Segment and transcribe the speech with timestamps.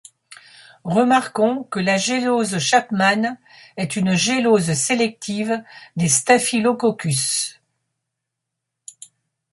[0.95, 3.37] Remarquons que la gélose Chapman
[3.77, 5.63] est une gélose sélective
[5.95, 7.61] des staphylococcus.